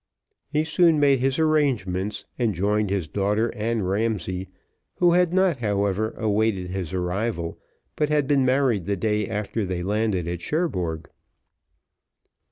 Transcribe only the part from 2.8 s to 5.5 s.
his daughter and Ramsay, who had